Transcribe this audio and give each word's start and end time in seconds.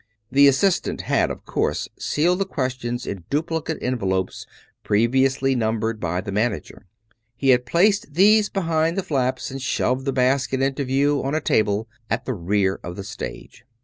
The 0.31 0.47
assistant 0.47 1.01
had, 1.01 1.29
of 1.29 1.45
course, 1.45 1.87
sealed 1.99 2.39
the 2.39 2.45
questions 2.45 3.05
in 3.05 3.25
duplicate 3.29 3.77
envelopes 3.83 4.47
previously 4.83 5.53
numbered 5.55 5.99
by 5.99 6.21
the 6.21 6.31
manager. 6.31 6.87
He 7.37 7.49
had 7.49 7.67
placed 7.67 8.15
these 8.15 8.49
behind 8.49 8.97
the 8.97 9.03
flaps, 9.03 9.51
and 9.51 9.61
shoved 9.61 10.05
the 10.05 10.11
basket 10.11 10.59
into 10.59 10.85
view 10.85 11.21
on 11.23 11.35
a 11.35 11.39
table 11.39 11.87
at 12.09 12.25
the 12.25 12.33
rear 12.33 12.79
of 12.83 12.95
the 12.95 13.03
stage. 13.03 13.63